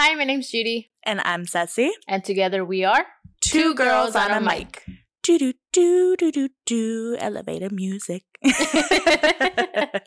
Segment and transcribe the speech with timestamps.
[0.00, 1.90] Hi, my name's Judy, And I'm Ceci.
[2.06, 3.04] and together we are
[3.40, 4.84] Two girls on a mic.
[5.24, 8.22] Do do do do do do elevator music.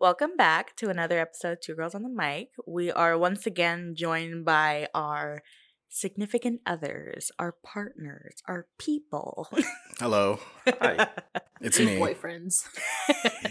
[0.00, 2.50] Welcome back to another episode of Two Girls on the Mic.
[2.68, 5.42] We are once again joined by our
[5.88, 9.48] significant others, our partners, our people.
[9.98, 10.38] Hello,
[10.68, 11.08] Hi.
[11.60, 11.96] it's me.
[11.98, 12.62] boyfriends.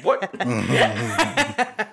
[0.04, 0.21] What?
[0.39, 1.84] Mm-hmm.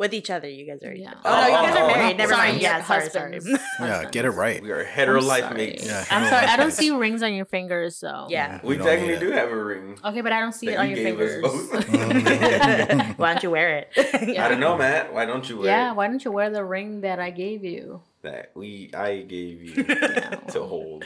[0.00, 0.94] With each other, you guys are.
[0.94, 1.12] Yeah.
[1.26, 2.16] Oh, no, you guys are Oh, married.
[2.16, 2.62] Never sorry, mind.
[2.62, 3.34] Yeah, sorry, sorry.
[3.34, 3.62] husbands.
[3.80, 4.62] yeah, get it right.
[4.62, 5.84] We are hetero life mates.
[5.84, 8.60] Yeah, I'm sorry, I don't see rings on your fingers, so Yeah.
[8.64, 9.98] We don't technically do have a ring.
[10.02, 11.44] Okay, but I don't see it on you your gave fingers.
[13.04, 13.90] Oh, why don't you wear it?
[14.26, 14.46] Yeah.
[14.46, 15.12] I don't know, Matt.
[15.12, 15.96] Why don't you wear yeah, it?
[15.96, 18.00] why don't you wear the ring that I gave you?
[18.22, 20.30] that we I gave you Yeah.
[20.56, 21.04] to hold?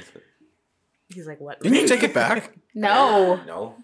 [1.13, 1.61] He's like, what?
[1.61, 2.53] Didn't you take it back?
[2.77, 3.75] No, No.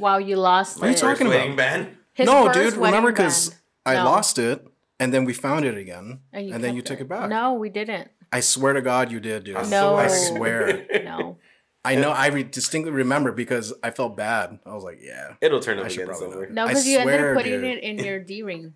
[0.00, 1.38] wow, you lost What are you talking about?
[1.38, 1.96] wedding band.
[2.14, 2.74] His no, first dude.
[2.74, 3.58] Remember, because band.
[3.84, 4.04] I No.
[4.04, 4.64] lost it,
[5.00, 7.28] and then we found it again, And, you and then kept you took it back.
[7.28, 8.10] No, we didn't.
[8.32, 9.56] I swear to God, you did, dude.
[9.56, 9.96] I No.
[9.96, 10.36] I swear.
[10.86, 10.86] swear.
[11.04, 11.38] No.
[11.84, 12.10] I know.
[12.12, 14.60] I re- distinctly remember because I felt bad.
[14.64, 15.34] I was like, yeah.
[15.40, 16.48] It'll turn up I should again probably somewhere.
[16.50, 17.64] No, because you ended up putting dude.
[17.64, 18.74] it in your D ring.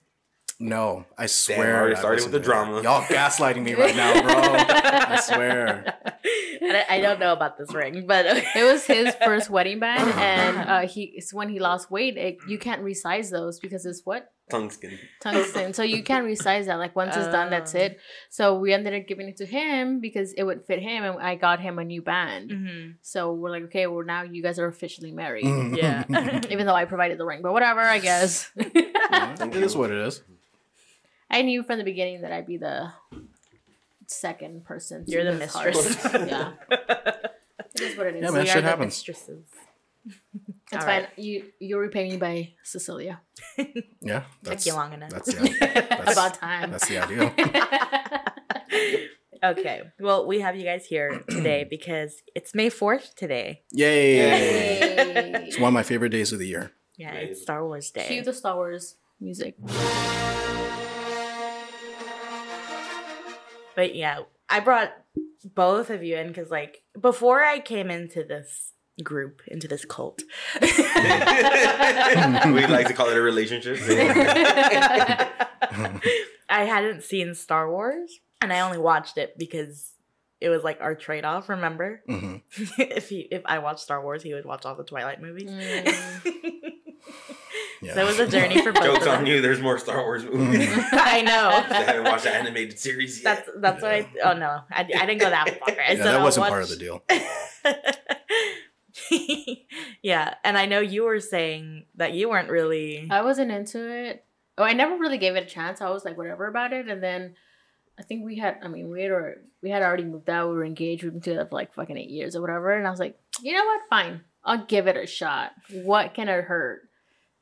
[0.59, 1.79] No, I swear.
[1.79, 2.83] already I started with the listened drama.
[2.83, 4.35] Y'all gaslighting me right now, bro.
[4.35, 5.95] I swear.
[6.63, 10.69] I, I don't know about this ring, but It was his first wedding band, and
[10.69, 12.17] uh, he it's when he lost weight.
[12.17, 14.97] It, you can't resize those because it's what Tungsten.
[15.21, 16.77] tungsten, so you can't resize that.
[16.77, 17.99] Like once it's done, that's it.
[18.31, 21.35] So we ended up giving it to him because it would fit him, and I
[21.35, 22.51] got him a new band.
[22.51, 22.95] Mhm.
[23.03, 25.45] So we're like, okay, well now you guys are officially married.
[25.45, 25.77] Mhm.
[25.83, 26.05] yeah.
[26.51, 28.51] Even though I provided the ring, but whatever, I guess.
[28.57, 30.23] it is what it is.
[31.29, 32.93] I knew from the beginning that I'd be the
[34.07, 35.05] second person.
[35.09, 35.99] You're the mistress.
[36.05, 38.23] yeah, it is what it is.
[38.23, 38.87] Yeah, man, we shit are the happens.
[38.95, 39.45] mistresses.
[40.73, 41.03] It's All fine.
[41.03, 41.09] right.
[41.19, 43.21] You you repay me by Cecilia.
[44.01, 45.11] Yeah, Took that's you long enough.
[45.11, 46.71] that's the About time.
[46.71, 47.33] that's the idea.
[49.45, 49.83] okay.
[50.01, 53.63] Well, we have you guys here today because it's May 4th today.
[53.73, 54.17] Yay!
[54.17, 55.31] Yay.
[55.49, 56.73] It's one of my favorite days of the year.
[56.97, 57.31] Yeah, Right.
[57.31, 58.07] it's Star Wars Day.
[58.07, 59.55] Cue the Star Wars music.
[63.75, 64.93] But yeah, I brought
[65.45, 68.73] both of you in because, like, before I came into this
[69.03, 70.23] group, into this cult,
[70.61, 70.69] we
[72.67, 73.79] like to call it a relationship.
[76.49, 79.93] I hadn't seen Star Wars, and I only watched it because
[80.41, 81.49] it was like our trade off.
[81.49, 82.37] Remember, hmm
[82.79, 85.51] if he if I watched Star Wars, he would watch all the Twilight movies.
[85.51, 85.85] Mm.
[85.85, 86.73] Yeah.
[87.95, 89.41] So it was a journey for both Jokes of on you.
[89.43, 90.69] There's more Star Wars movies.
[90.93, 91.51] I know.
[91.51, 93.45] I haven't watched the animated series yet.
[93.45, 94.11] That's that's what I.
[94.25, 95.69] Oh no, I, I didn't go that far.
[95.79, 97.03] I yeah, that wasn't part of the deal.
[100.03, 103.09] yeah, and I know you were saying that you weren't really.
[103.11, 104.25] I wasn't into it.
[104.59, 105.81] Oh, I never really gave it a chance.
[105.81, 107.35] I was like whatever about it, and then
[107.99, 108.59] I think we had.
[108.63, 109.13] I mean, we had
[109.63, 110.49] we had already moved out.
[110.49, 111.03] We were engaged.
[111.03, 112.73] We've been together for like fucking eight years or whatever.
[112.73, 113.83] And I was like, you know what?
[113.91, 115.53] Fine, I'll give it a shot.
[115.71, 116.89] What can it hurt?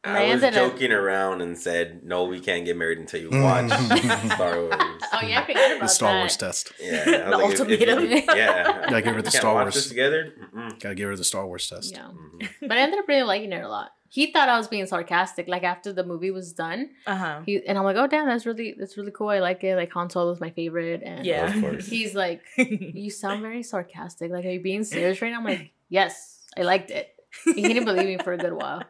[0.05, 3.21] And I was ended up- joking around and said, "No, we can't get married until
[3.23, 3.71] you watch
[4.35, 4.75] Star Wars."
[5.13, 6.19] Oh yeah, I forgot about The Star that.
[6.21, 6.73] Wars test.
[6.81, 8.37] Yeah, The I was like, if- if ultimatum.
[8.37, 9.75] yeah, Gotta give her the Can't Star watch Wars.
[9.75, 10.33] this together.
[10.55, 10.79] Mm-mm.
[10.81, 11.93] Gotta give her the Star Wars test.
[11.93, 12.49] Yeah, Mhm.
[12.61, 13.93] but I ended up really liking it a lot.
[14.11, 15.49] He thought I was being sarcastic.
[15.49, 17.41] Like after the movie was done, Uh huh.
[17.47, 19.29] he and I'm like, oh damn, that's really that's really cool.
[19.31, 19.75] I like it.
[19.75, 21.53] Like Han Solo is my favorite, and Yeah.
[21.53, 21.87] Of course.
[21.89, 24.31] he's like, you sound very sarcastic.
[24.31, 25.39] Like, are you being serious right now?
[25.39, 27.09] I'm like, yes, I liked it.
[27.45, 28.83] He didn't believe me for a good while.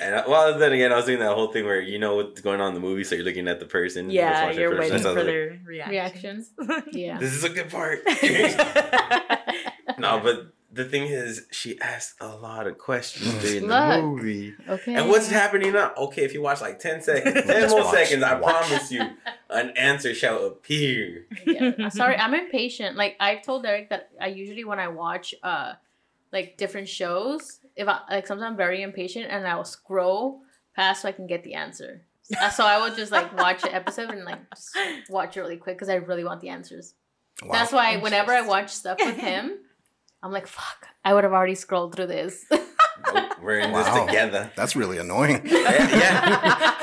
[0.00, 2.40] And I, well, then again, I was doing that whole thing where you know what's
[2.40, 4.10] going on in the movie, so you're looking at the person.
[4.10, 6.50] yeah, you're waiting That for like, their reactions.
[6.92, 7.18] Yeah.
[7.18, 8.00] This is a good part.
[9.98, 14.04] no, but the thing is, she asked a lot of questions during the Look.
[14.04, 14.54] movie.
[14.68, 14.94] Okay.
[14.94, 15.92] And what's happening now?
[15.96, 19.02] Okay, if you watch like 10 seconds, 10 more watch, seconds, I promise you,
[19.50, 21.26] an answer shall appear.
[21.46, 21.88] Yeah.
[21.90, 22.96] Sorry, I'm impatient.
[22.96, 25.74] Like I've told Derek that I usually when I watch uh
[26.32, 30.40] like different shows, if I like sometimes I'm very impatient and I will scroll
[30.76, 32.02] past so I can get the answer.
[32.40, 34.76] Uh, So I will just like watch an episode and like just
[35.10, 36.94] watch it really quick because I really want the answers.
[37.42, 37.52] Wow.
[37.52, 39.52] That's why whenever I watch stuff with him,
[40.22, 42.44] I'm like, fuck, I would have already scrolled through this.
[42.50, 43.82] Nope, we're in Wow.
[43.82, 44.52] this together.
[44.54, 45.42] That's really annoying.
[45.44, 46.74] Yeah, yeah.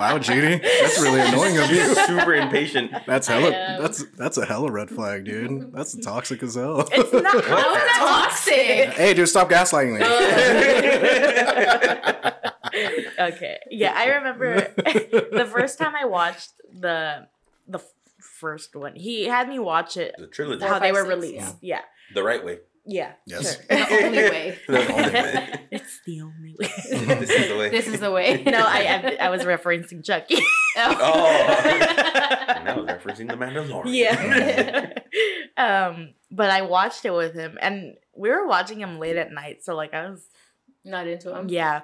[0.00, 1.94] Wow, Judy, that's really annoying of you.
[2.06, 2.90] Super impatient.
[3.06, 3.50] That's I hella.
[3.52, 3.82] am.
[3.82, 5.74] That's that's a hella red flag, dude.
[5.74, 6.88] That's toxic as hell.
[6.90, 7.44] It's not.
[7.44, 8.56] How is that toxic?
[8.94, 10.04] hey, dude, stop gaslighting me.
[13.18, 13.58] okay.
[13.70, 17.26] Yeah, I remember the first time I watched the
[17.68, 17.80] the
[18.40, 18.96] first one.
[18.96, 20.60] He had me watch it The trilogy.
[20.60, 21.56] Four, how they were six, released.
[21.60, 21.82] Yeah.
[22.14, 22.60] The right way.
[22.86, 23.12] Yeah.
[23.26, 23.56] Yes.
[23.56, 23.64] Sure.
[23.68, 24.58] The only way.
[24.66, 25.66] The only way.
[25.70, 26.68] it's the only way.
[27.20, 27.68] this is the way.
[27.70, 28.42] This is the way.
[28.44, 30.38] no, I, I I was referencing Chucky.
[30.76, 31.24] Oh.
[32.48, 33.84] And that was referencing the Mandalorian.
[33.92, 34.92] Yeah.
[35.56, 39.62] um, but I watched it with him, and we were watching him late at night.
[39.64, 40.26] So like I was,
[40.84, 41.48] Not into him.
[41.48, 41.82] yeah.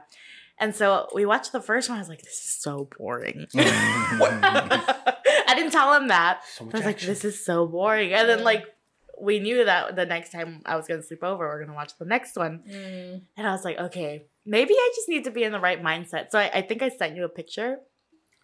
[0.59, 1.99] And so we watched the first one.
[1.99, 3.47] I was like, this is so boring.
[3.55, 6.41] I didn't tell him that.
[6.57, 8.13] So I was like, this is so boring.
[8.15, 8.65] And then like
[9.21, 11.93] we knew that the next time I was gonna sleep over, we are gonna watch
[11.99, 12.63] the next one.
[12.69, 13.23] Mm.
[13.37, 16.31] And I was like, okay, maybe I just need to be in the right mindset.
[16.31, 17.79] So I, I think I sent you a picture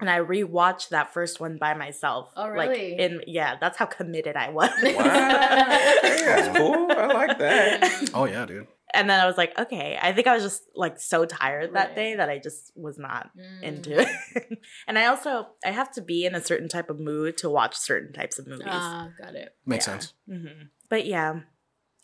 [0.00, 2.32] and I rewatched that first one by myself.
[2.36, 2.98] Oh, Like really?
[2.98, 4.70] in yeah, that's how committed I was.
[4.82, 4.88] Wow.
[4.88, 4.92] Okay,
[6.26, 6.88] that's cool.
[6.90, 8.10] I like that.
[8.14, 8.66] oh yeah, dude.
[8.94, 9.98] And then I was like, okay.
[10.00, 11.96] I think I was just like so tired that Right.
[11.96, 13.62] day that I just was not Mm.
[13.62, 14.58] into it.
[14.86, 17.76] and I also I have to be in a certain type of mood to watch
[17.76, 18.66] certain types of movies.
[18.68, 19.54] Ah, got it.
[19.66, 19.92] Makes Yeah.
[19.92, 20.12] sense.
[20.28, 21.40] hmm But yeah,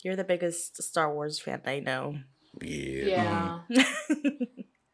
[0.03, 2.15] you're the biggest Star Wars fan I know.
[2.61, 3.59] Yeah.
[3.69, 3.85] Yeah.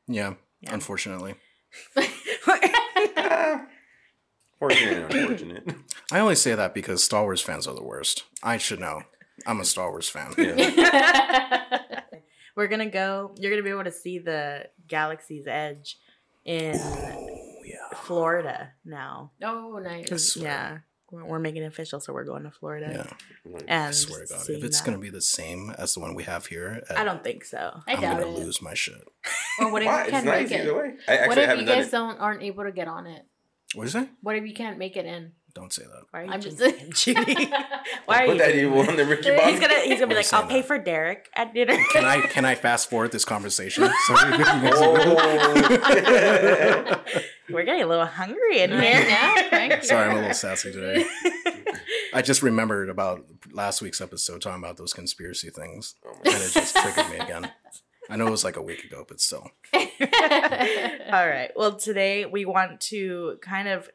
[0.07, 0.33] Yeah.
[0.61, 0.73] Yeah.
[0.73, 1.35] Unfortunately.
[4.59, 5.63] Fortunate unfortunate.
[6.11, 8.23] I only say that because Star Wars fans are the worst.
[8.41, 9.01] I should know.
[9.45, 10.33] I'm a Star Wars fan.
[10.37, 11.79] Yeah.
[12.55, 13.33] We're gonna go.
[13.37, 15.97] You're gonna be able to see the Galaxy's Edge
[16.45, 17.27] in Oh
[17.65, 17.97] yeah.
[18.03, 19.31] Florida now.
[19.43, 20.37] oh, nice.
[20.37, 20.77] yeah,
[21.11, 23.05] we're, we're making it official, so we're going to Florida.
[23.45, 23.53] Yeah.
[23.67, 24.85] And I swear to God, if it's that.
[24.85, 27.81] gonna be the same as the one we have here, uh, I don't think so.
[27.87, 28.39] I I'm doubt gonna it.
[28.39, 29.01] lose my shit.
[29.59, 30.03] Or what if Why?
[30.05, 30.75] you can't nice make either it?
[30.75, 30.93] way.
[31.07, 33.25] I What if you guys don't aren't able to get on it?
[33.73, 34.09] What is that?
[34.21, 35.31] What if you can't make it in?
[35.55, 36.03] Don't say that.
[36.11, 37.49] Why are you I'm just jinxing Judy?
[38.05, 38.39] Why are Put you?
[38.39, 40.61] that evil on the Ricky He's He's gonna he's gonna be like, I'll saying pay
[40.61, 41.77] for Derek at dinner.
[41.93, 43.85] Can I can I fast forward this conversation?
[44.05, 45.15] So Oh.
[47.49, 49.51] We're getting a little hungry in I here.
[49.51, 49.85] know, right?
[49.85, 51.05] Sorry, I'm a little sassy today.
[52.13, 56.51] I just remembered about last week's episode talking about those conspiracy things, Oh and it
[56.51, 57.51] just triggered me again.
[58.09, 59.49] I know it was like a week ago, but still.
[59.73, 59.87] All
[61.27, 61.49] right.
[61.55, 63.89] Well, today we want to kind of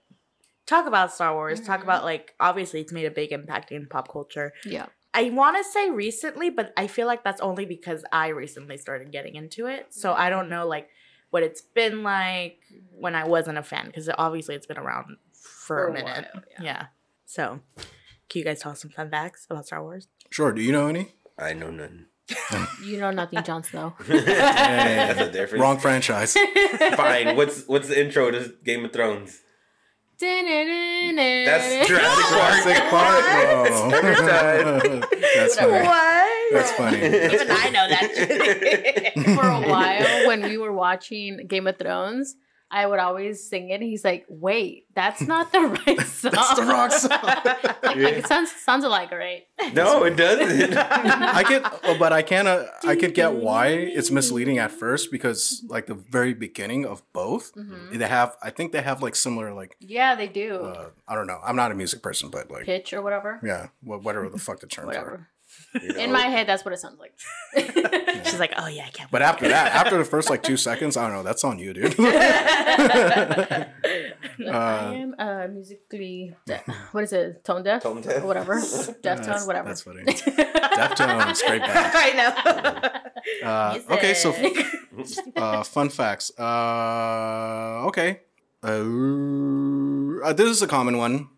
[0.70, 1.84] talk about Star Wars, talk Mhm.
[1.88, 4.52] about like obviously it's made a big impact in pop culture.
[4.64, 4.87] yeah.
[5.12, 9.11] I want to say recently, but I feel like that's only because I recently started
[9.11, 9.93] getting into it.
[9.93, 10.88] So I don't know like
[11.31, 12.58] what it's been like
[13.02, 16.26] when I wasn't a fan because obviously it's been around for, For a a minute.
[16.32, 16.62] while, yeah.
[16.64, 16.87] yeah.
[17.26, 17.61] So,
[18.28, 20.06] can you guys tell us some fun facts about Star Wars?
[20.31, 20.52] Sure.
[20.52, 21.14] Do you know any?
[21.37, 22.06] I know none.
[22.84, 23.94] You know nothing, Jon Snow.
[24.06, 25.61] That's a difference.
[25.61, 26.34] Wrong franchise.
[26.96, 27.37] Fine.
[27.37, 29.40] What's what's the intro to Game of Thrones?
[30.20, 32.64] That's Jurassic Park.
[32.64, 33.25] Jurassic Park.
[33.72, 35.00] Oh.
[35.34, 35.72] That's funny.
[35.72, 36.52] What?
[36.52, 36.99] That's funny.
[36.99, 39.12] Even I know that.
[39.34, 42.37] For a while, when we were watching Game of Thrones,
[42.72, 43.81] I would always sing it.
[43.82, 46.31] He's like, "Wait, that's not the right song.
[46.32, 47.11] That's the wrong song.
[47.25, 49.46] like, like, it sounds sounds alike, right?
[49.75, 50.76] No, it doesn't.
[50.76, 55.11] I get, oh, but I can, uh, I could get why it's misleading at first
[55.12, 57.99] because like the very beginning of both, Mhm.
[57.99, 60.56] they have, I think they have like similar like, Yeah, they do.
[60.64, 61.40] uh, I don't know.
[61.44, 63.38] I'm not a music person, but like, Pitch or whatever.
[63.44, 65.28] yeah, whatever the fuck the terms are.
[65.73, 65.93] Whatever.
[65.99, 67.12] You In my head, that's what it sounds like.
[68.27, 69.11] She's like, oh yeah, I can't.
[69.11, 71.23] But after that, after the first like two seconds, I don't know.
[71.23, 71.95] That's on you, dude.
[71.99, 73.67] I
[74.47, 76.62] Uh, am uh, musically, de-
[76.93, 77.83] what is it, tone deaf?
[77.83, 78.23] Tone deaf.
[78.23, 78.55] Or whatever.
[79.03, 79.69] Deaf tone, That's- whatever.
[79.69, 80.03] that's funny.
[80.05, 81.93] Deftones, great band.
[81.95, 82.13] I
[83.43, 83.49] know.
[83.49, 84.35] Uh, okay, so
[85.37, 86.31] uh, fun facts.
[86.39, 88.21] Uh, okay.
[88.63, 91.29] Uh, uh, this is a common one.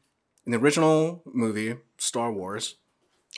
[0.47, 2.77] In the original movie, Star Wars.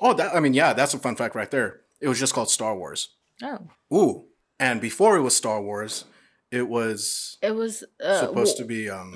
[0.01, 1.81] Oh, that I mean, yeah, that's a fun fact right there.
[2.01, 3.09] It was just called Star Wars.
[3.43, 3.59] oh.
[3.93, 4.25] Ooh,
[4.59, 6.05] and before it was Star Wars,
[6.51, 9.15] it was It was uh, supposed to be um.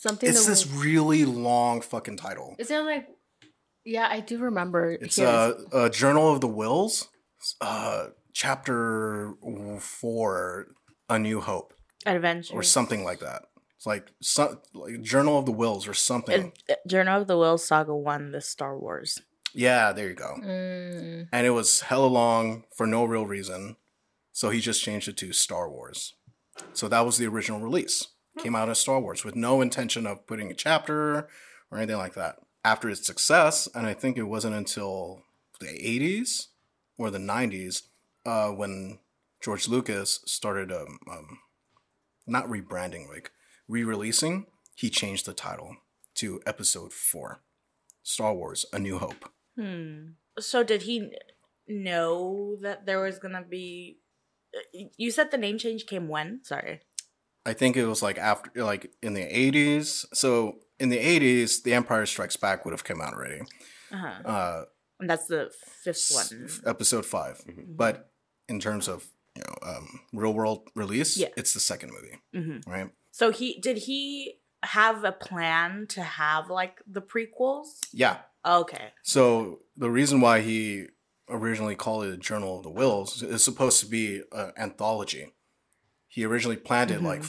[0.00, 0.28] something.
[0.28, 2.54] It's this was- really long fucking title.
[2.58, 3.08] Is it like?
[3.86, 4.92] Yeah, I do remember.
[4.92, 7.08] It's uh, a Journal of the Whills,
[7.60, 9.34] uh, chapter
[9.80, 10.66] four,
[11.08, 11.74] A New Hope.
[12.06, 12.54] Adventure.
[12.54, 13.42] or something like that.
[13.76, 16.52] It's like some like Journal of the Whills or something.
[16.86, 19.20] Journal of the Whills Saga One, the Star Wars.
[19.54, 20.34] Yeah, there you go.
[20.42, 23.76] Mm, And it was hella long for no real reason,
[24.32, 26.14] so he just changed it to Star Wars.
[26.72, 28.08] So that was the original release.
[28.38, 31.28] Came out as Star Wars with no intention of putting a chapter
[31.70, 32.36] or anything like that.
[32.64, 35.22] After its success, and I think it wasn't until
[35.60, 36.48] the 80s
[36.98, 37.82] or the 90s
[38.26, 38.98] uh, when
[39.42, 41.38] George Lucas started um, um,
[42.26, 43.30] not rebranding, like
[43.68, 45.76] re-releasing, he changed the title
[46.14, 47.40] to Episode Four,
[48.02, 49.30] Star Wars: A New Hope.
[49.56, 50.12] Hmm.
[50.38, 51.12] So did he
[51.68, 53.98] know that there was gonna be?
[54.56, 56.40] uh, You said the name change came when?
[56.44, 56.80] Sorry.
[57.46, 60.06] I think it was like after, like in the 80s.
[60.14, 63.42] So in the 80s, The Empire Strikes Back would have come out already.
[63.92, 64.22] Uh-huh.
[64.28, 64.64] Uh,
[65.00, 65.50] And that's the
[65.84, 66.48] fifth one.
[66.66, 67.76] Episode 5 Mhm.
[67.76, 68.10] But
[68.48, 69.04] in terms of
[69.36, 71.28] you know um, real world release, Yeah.
[71.36, 72.90] it's the second movie, hmm right?
[73.12, 77.78] So he did he have a plan to have like the prequels?
[77.92, 78.22] Yeah.
[78.44, 78.92] Okay.
[79.02, 80.86] So the reason why he
[81.28, 85.32] originally called it a Journal of the Whills is supposed to be an anthology.
[86.08, 87.24] He originally planned it like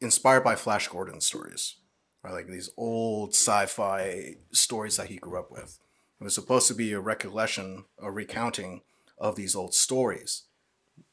[0.00, 1.76] inspired by Flash Gordon stories,
[2.22, 5.78] or like these old sci-fi stories that he grew up with.
[6.20, 8.82] It was supposed to be a recollection, a recounting
[9.18, 10.44] of these old stories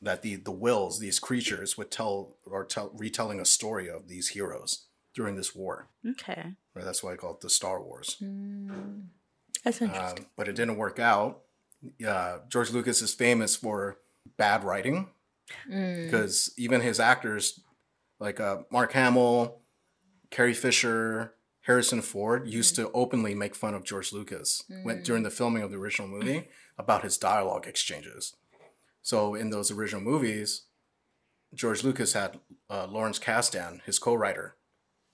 [0.01, 4.29] that the the Whills, these creatures, would tell or tell retelling a story of these
[4.29, 5.89] heroes during this war.
[6.05, 6.55] Okay.
[6.74, 6.86] Right?
[6.86, 8.17] That's why I call it the Star Wars.
[8.22, 9.03] Mm.
[9.63, 10.29] That's Um, interesting.
[10.36, 11.41] but it didn't work out.
[12.05, 13.98] Uh, George Lucas is famous for
[14.38, 15.10] bad writing
[15.70, 16.05] Mm.
[16.05, 17.60] because even his actors,
[18.20, 19.62] like uh, Mark Hamill,
[20.29, 25.03] Carrie Fisher, Harrison Ford, used to openly make fun of George Lucas when, Mm.
[25.03, 28.36] during the filming of the original movie about his dialogue exchanges.
[29.01, 30.63] So in those original movies,
[31.53, 32.39] George Lucas had
[32.70, 34.55] uh, Lawrence Kasdan, his co-writer,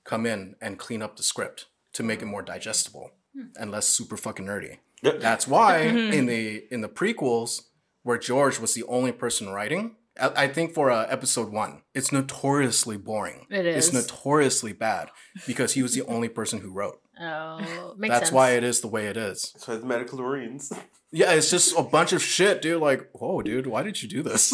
[0.06, 3.12] come in and clean up the script to make it more digestible
[3.60, 4.78] and less super fucking nerdy.
[5.04, 7.64] That's why in the in the prequels,
[8.04, 12.12] where George was the only person writing, I, I think for uh, episode one, it's
[12.12, 13.48] notoriously boring.
[13.50, 13.88] It is.
[13.88, 15.10] It's notoriously bad
[15.48, 17.00] because he was the only person who wrote.
[17.22, 18.32] Oh, makes That's sense.
[18.32, 19.54] why it is the way it is.
[19.58, 20.72] So it's midi-chlorians.
[21.12, 22.80] Yeah, it's just a bunch of shit, dude.
[22.80, 24.54] Like, whoa, dude, why did you do this?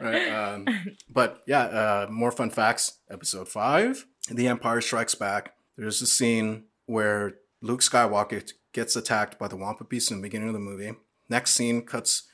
[0.00, 0.28] right.
[0.30, 0.66] Um,
[1.06, 2.98] but yeah, uh, more fun facts.
[3.10, 5.52] Episode five, The Empire Strikes Back.
[5.76, 10.48] There's a scene where Luke Skywalker gets attacked by the Wampa Beast in the beginning
[10.48, 10.92] of the movie.
[11.28, 12.24] Next scene cuts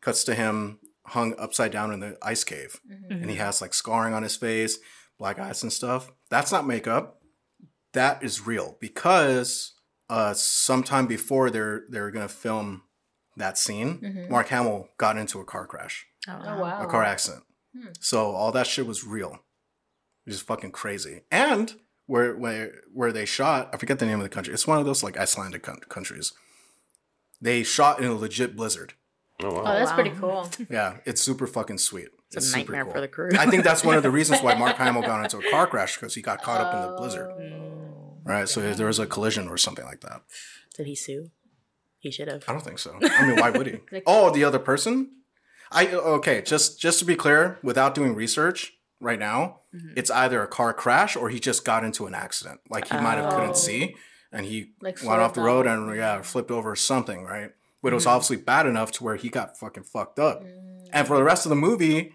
[0.00, 3.22] cuts to him hung upside down in the ice cave, Mhm.
[3.22, 4.78] and he has like scarring on his face,
[5.18, 6.10] black eyes and stuff.
[6.30, 7.22] That's not makeup.
[7.92, 9.72] That is real because
[10.10, 12.82] uh, sometime before they're they're gonna film
[13.36, 14.28] that scene, Mhm.
[14.30, 16.82] Mark Hamill got into a car crash, Oh wow.
[16.82, 17.44] a car accident.
[17.74, 17.88] Hmm.
[18.00, 19.38] So all that shit was real.
[20.24, 21.22] Which is fucking crazy.
[21.30, 24.52] And where where where they shot, I forget the name of the country.
[24.54, 26.32] It's one of those like Icelandic countries.
[27.40, 28.94] They shot in a legit blizzard.
[29.42, 29.60] Oh wow.
[29.62, 29.94] Oh, that's Wow.
[29.96, 30.48] pretty cool.
[30.70, 32.08] Yeah, it's super fucking sweet.
[32.32, 32.92] It's a super nightmare cool.
[32.94, 33.30] for the crew.
[33.38, 35.96] I think that's one of the reasons why Mark Hamill got into a car crash
[35.96, 37.30] because he got caught up in the blizzard.
[37.30, 38.18] Oh.
[38.24, 40.22] Right, so there was a collision or something like that.
[40.76, 41.30] Did he sue?
[41.98, 42.44] He should have.
[42.48, 42.98] I don't think so.
[43.02, 43.78] I mean, why would he?
[43.92, 45.10] Like- Oh, the other person.
[45.70, 46.40] I okay.
[46.42, 48.72] Just just to be clear, without doing research
[49.04, 49.92] right now, Mhm.
[49.96, 52.60] it's either a car crash or he just got into an accident.
[52.70, 53.36] Like he might have Oh.
[53.36, 53.94] couldn't see
[54.32, 57.24] and he Like went off the swerved road and yeah, flipped over or something.
[57.24, 57.50] Right,
[57.82, 58.10] but it was Mhm.
[58.10, 60.42] obviously bad enough to where he got fucking fucked up.
[60.42, 60.88] Mm.
[60.92, 62.14] And for the rest of the movie,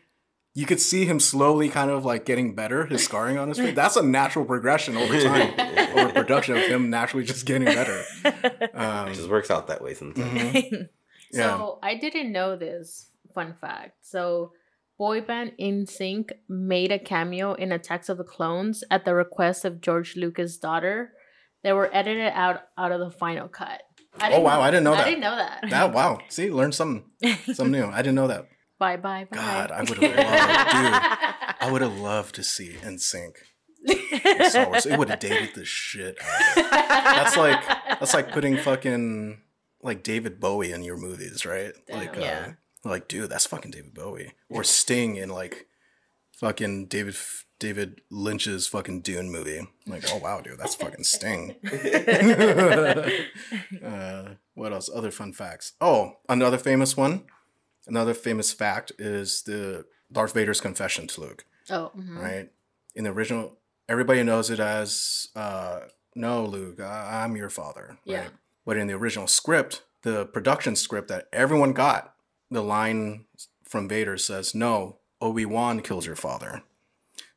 [0.55, 3.75] you could see him slowly kind of like getting better, his scarring on his face.
[3.75, 5.53] That's a natural progression over time,
[5.97, 8.03] over production of him naturally just getting better.
[8.73, 10.27] Um, It just works out that way sometimes.
[10.53, 10.89] mhm.
[11.31, 11.57] Yeah.
[11.57, 13.97] So I didn't know this fun fact.
[14.01, 14.53] So
[14.99, 19.81] boy band NSYNC made a cameo in Attacks of the Clones at the request of
[19.81, 21.13] George Lucas' daughter.
[21.63, 23.81] They were edited out out of the final cut.
[24.19, 25.07] I Oh, wow, I didn't know that.
[25.07, 25.63] I didn't know that.
[25.69, 26.19] That wow.
[26.27, 27.05] See, learn something
[27.53, 27.85] something new.
[27.85, 28.47] I didn't know that.
[28.77, 29.35] Bye bye bye.
[29.37, 31.57] God, I would have loved, dude.
[31.61, 33.35] I would have loved to see NSYNC
[33.87, 34.85] in Star Wars.
[34.85, 36.71] It would have dated the shit out of it.
[36.71, 37.61] That's like
[37.99, 39.41] that's like putting fucking
[39.81, 41.73] like David Bowie in your movies, right?
[41.89, 42.51] Like, uh, Yeah.
[42.83, 45.67] Like, dude, that's fucking David Bowie, or Sting in like
[46.33, 47.15] fucking David
[47.59, 49.67] David Lynch's fucking Dune movie.
[49.85, 51.55] Like, oh wow, dude, that's fucking Sting.
[53.85, 54.89] uh, what else?
[54.93, 55.73] Other fun facts.
[55.81, 57.23] Oh, another famous one.
[57.87, 62.17] Another famous fact is the Darth Vader's confession to Luke Oh, mhm.
[62.21, 62.49] right?
[62.95, 63.57] In the original,
[63.87, 65.81] everybody knows it as uh,
[66.15, 68.21] "No, Luke, I- I'm your father." Yeah.
[68.21, 68.29] Right?
[68.65, 72.13] But in the original script, the production script that everyone got,
[72.51, 73.25] the line
[73.67, 76.63] from Vader says, "No, Obi Wan kills your father."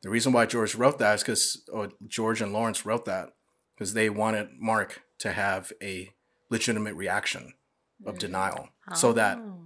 [0.01, 3.33] The reason why George wrote that is because oh, George and Lawrence wrote that
[3.75, 6.13] because they wanted Mark to have a
[6.49, 7.53] legitimate reaction
[8.05, 8.19] of Mm.
[8.19, 9.59] denial, so that Oh.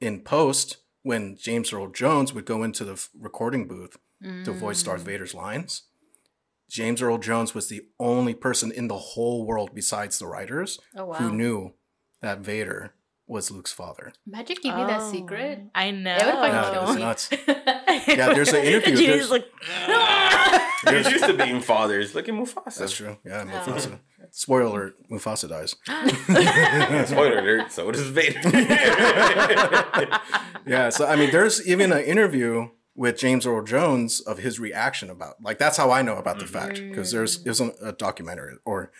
[0.00, 3.96] in post, when James Earl Jones would go into the recording booth
[4.44, 5.06] to voice Darth Mm.
[5.06, 5.84] Vader's lines,
[6.68, 11.06] James Earl Jones was the only person in the whole world besides the writers Oh
[11.06, 11.14] wow.
[11.14, 11.74] who knew
[12.20, 12.94] that Vader
[13.30, 14.12] was Luke's father.
[14.26, 15.60] magic Imagine keeping that Oh, secret.
[15.74, 16.16] I know.
[16.16, 17.00] It would fucking Yeah, kill me.
[17.00, 17.30] nuts.
[18.08, 18.96] Yeah, there's an interview.
[18.96, 19.46] Gina's There's- like,
[21.04, 22.14] He's used to being fathers.
[22.14, 22.78] Look at Mufasa.
[22.78, 23.18] That's true.
[23.24, 23.70] Yeah, Oh.
[23.70, 23.98] Mufasa.
[24.32, 25.74] Spoiler alert: Mufasa dies.
[27.10, 27.70] Spoiler alert.
[27.72, 28.40] So does Vader.
[30.66, 35.10] yeah, so I mean, there's even an interview with James Earl Jones of his reaction
[35.10, 37.92] about like that's how I know about the fact because there's it was a, a
[37.92, 38.90] documentary or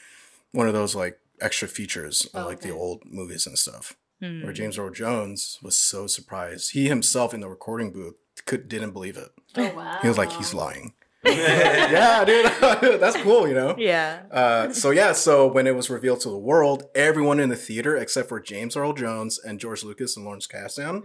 [0.53, 3.97] one of those like extra features of oh, like the old movies and stuff.
[4.21, 4.43] Hmm.
[4.43, 6.73] Where James Earl Jones was so surprised.
[6.73, 8.15] He himself in the recording booth
[8.47, 9.31] could didn't believe it.
[9.57, 9.99] Oh wow.
[10.03, 10.93] He was like, he's lying.
[11.25, 12.47] yeah, dude.
[13.01, 13.75] That's cool, you know?
[13.79, 14.23] Yeah.
[14.31, 17.97] Uh, so yeah, so when it was revealed to the world, everyone in the theater,
[17.97, 21.03] except for James Earl Jones and George Lucas and Lawrence Kasdan,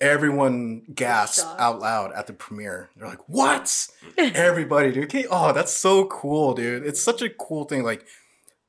[0.00, 2.90] everyone gasped out loud at the premiere.
[2.96, 3.88] They're like, "What?"
[4.18, 5.04] Everybody, dude.
[5.04, 6.84] Okay, Oh, that's so cool, dude.
[6.86, 7.82] It's such a cool thing.
[7.82, 8.04] Like,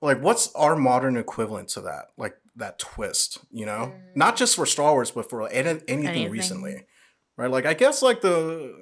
[0.01, 2.05] like what's our modern equivalent to that?
[2.17, 3.93] Like that twist, you know?
[4.15, 6.31] Not just for Star Wars, but for any, anything, Anything.
[6.31, 6.85] recently,
[7.37, 7.49] right?
[7.51, 8.73] Like, I guess like the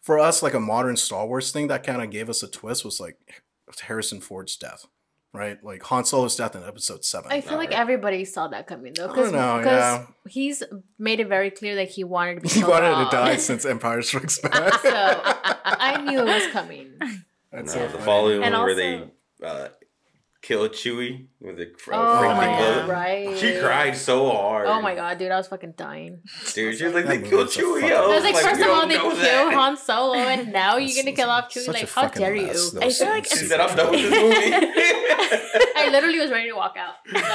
[0.00, 2.84] for us, like a modern Star Wars thing that kind of gave us a twist
[2.84, 3.16] was like
[3.82, 4.86] Harrison Ford's death,
[5.32, 5.62] right?
[5.62, 7.30] Like Han Solo's death in Episode Seven.
[7.32, 7.80] I feel like Alright.
[7.80, 9.32] everybody saw that coming though, I because
[9.72, 10.06] yeah.
[10.28, 10.62] he's
[10.98, 12.48] made it very clear that he wanted to be.
[12.48, 14.74] he killed wanted to die since Empire Strikes Back.
[14.80, 15.20] So
[15.64, 16.92] I knew it was coming.
[17.52, 18.04] That's No, so the funny.
[18.04, 19.04] following And one where they
[19.44, 19.68] uh,
[20.42, 22.86] killed Chewie with the uh, Oh freaking my bullet.
[22.86, 22.88] god!
[22.96, 23.36] Right.
[23.38, 24.66] She cried so hard.
[24.68, 25.32] Oh my god, dude!
[25.32, 26.20] I was fucking dying.
[26.54, 26.76] dude!
[26.78, 28.60] She was like, "They movie killed was Chewie." fucking- I I was like, like, first
[28.60, 31.50] "You of all, they know kill that." Han Solo, and now you're gonna kill off
[31.52, 31.68] Chewie.
[31.72, 32.46] Like, how dare you?
[32.46, 32.76] mess.
[32.76, 33.40] I feel like scenes.
[33.40, 36.94] She said, "I'm done with this movie." I literally was ready to walk out.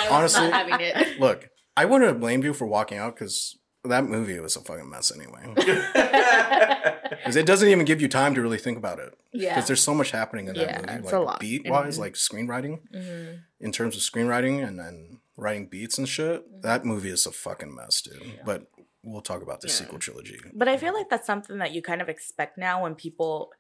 [0.10, 1.20] Honestly- not having it.
[1.20, 4.90] Look, I wouldn't have blamed you for walking out because that movie was a fucking
[4.90, 5.54] mess anyway.
[5.56, 9.14] Because it doesn't even give you time to really think about it.
[9.34, 9.56] Yeah.
[9.56, 11.40] Because there's so much happening in that Yeah, movie, it's like a lot.
[11.40, 12.02] beat wise, Mhm.
[12.02, 13.44] like screenwriting, Mhm.
[13.60, 16.62] in terms of screenwriting and then writing beats and shit.
[16.62, 18.42] That movie is a fucking mess, dude.
[18.46, 18.68] But
[19.04, 19.74] we'll talk about the Yeah.
[19.74, 20.40] sequel trilogy.
[20.54, 23.52] But I feel like that's something that you kind of expect now when people.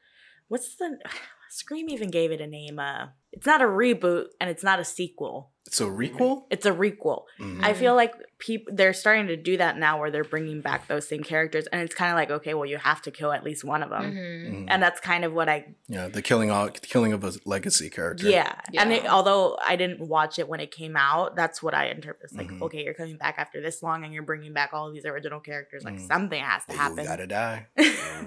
[0.48, 1.00] What's the.
[1.50, 2.80] Scream even gave it a name.
[2.80, 5.50] Uh, it's not a reboot and it's not a sequel.
[5.68, 6.44] It's a requel.
[6.50, 7.24] It's a requel.
[7.40, 7.64] Mhm.
[7.64, 11.08] I feel like people they're starting to do that now where they're bringing back those
[11.08, 13.64] same characters and it's kind of like okay, well you have to kill at least
[13.64, 14.12] one of them.
[14.12, 14.52] Mhm.
[14.52, 14.66] Mhm.
[14.70, 18.28] And that's kind of what I Yeah, the killing of killing of a legacy character.
[18.28, 18.60] yeah.
[18.78, 22.24] And it, although I didn't watch it when it came out, that's what I interpret.
[22.32, 22.64] It's like Mhm.
[22.64, 25.40] okay, you're coming back after this long and you're bringing back all of these original
[25.40, 25.86] characters.
[25.86, 26.08] Like Mhm.
[26.08, 27.06] something has to You happen.
[27.06, 27.68] gotta die.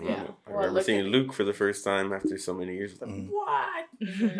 [0.02, 0.24] Yeah.
[0.46, 3.00] I remember look seeing at- Luke for the first time after so many years.
[3.00, 3.28] Like, Mhm.
[3.30, 3.84] what?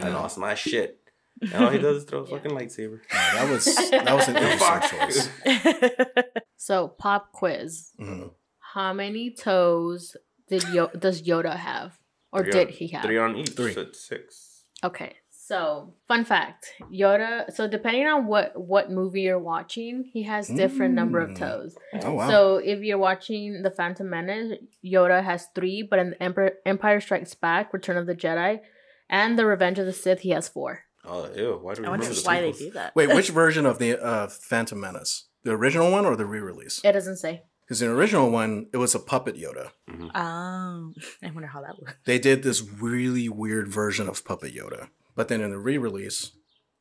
[0.05, 1.01] I lost my shit.
[1.43, 3.01] And all he does is throw a fucking lightsaber.
[3.13, 5.29] Yeah, that was that was an interesting choice.
[6.57, 8.31] So pop quiz: Mhm.
[8.75, 10.17] How many toes
[10.49, 11.99] did Yo- does Yoda have,
[12.33, 13.03] or Three did on- he have?
[13.05, 13.51] Three on each.
[13.51, 13.73] Three.
[13.75, 14.65] So it's six.
[14.83, 15.17] Okay.
[15.31, 17.53] So, fun fact: Yoda.
[17.53, 21.39] So, depending on what what movie you're watching, he has different number of Mm.
[21.39, 21.77] toes.
[22.03, 22.29] Oh wow.
[22.31, 27.35] So, if you're watching The Phantom Menace, Yoda has three, but in Emperor, Empire Strikes
[27.35, 28.61] Back, Return of the Jedi,
[29.09, 30.85] and The Revenge of the Sith, he has four.
[31.05, 31.59] Oh, ew.
[31.61, 32.95] Why do we I wonder remember the why they do that.
[32.97, 35.27] Wait, which version of the uh, Phantom Menace?
[35.43, 36.81] The original one or the re-release?
[36.83, 37.43] It doesn't say.
[37.61, 39.71] Because in the original one, it was a puppet Yoda.
[40.15, 41.95] Oh, I wonder how that works.
[42.05, 46.33] They did this really weird version of puppet Yoda, but then in the re-release,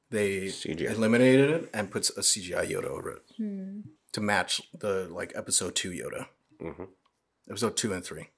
[0.10, 0.92] they CGI.
[0.96, 3.80] eliminated it and puts a CGI Yoda over it Hmm.
[4.14, 6.28] to match the like episode two Yoda,
[6.62, 6.88] Mhm.
[7.50, 8.30] episode two and three.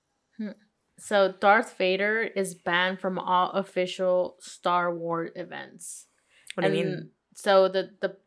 [0.98, 6.06] So, Darth Vader is banned from all official Star Wars events.
[6.56, 7.10] What do you And mean?
[7.34, 8.18] So the the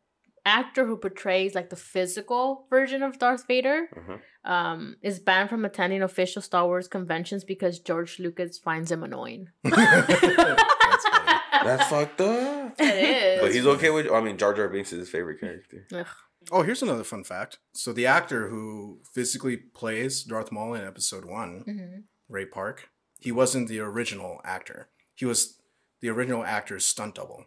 [0.45, 4.19] actor who portrays like the physical version of Darth Vader Mhm.
[4.45, 9.49] um, is banned from attending official Star Wars conventions because George Lucas finds him annoying.
[9.63, 11.39] That's funny.
[11.63, 12.75] That's fucked up.
[12.79, 13.41] It is.
[13.41, 14.09] But he's okay with.
[14.11, 15.85] I mean, Jar Jar Binks is his favorite character.
[15.93, 16.07] Ugh.
[16.51, 17.57] Oh, here's another fun fact.
[17.73, 22.03] So the actor who physically plays Darth Maul in episode one, Mhm.
[22.29, 22.89] Ray Park,
[23.19, 24.87] he wasn't the original actor.
[25.15, 25.59] He was
[25.99, 27.45] the original actor's stunt double.